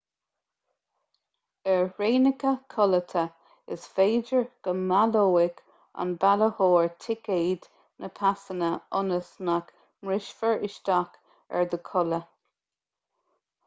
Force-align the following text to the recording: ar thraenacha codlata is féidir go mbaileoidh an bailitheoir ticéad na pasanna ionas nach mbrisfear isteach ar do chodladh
ar 1.73 1.83
thraenacha 1.97 2.53
codlata 2.75 3.25
is 3.75 3.83
féidir 3.97 4.47
go 4.69 4.73
mbaileoidh 4.79 5.61
an 6.05 6.15
bailitheoir 6.25 6.89
ticéad 7.07 7.69
na 8.05 8.11
pasanna 8.23 8.71
ionas 9.01 9.31
nach 9.51 9.71
mbrisfear 10.09 10.67
isteach 10.71 11.23
ar 11.59 11.69
do 11.75 11.81
chodladh 11.95 12.29